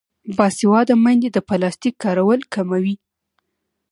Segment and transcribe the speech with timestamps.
[0.37, 2.95] باسواده میندې د پلاستیک کارول کموي.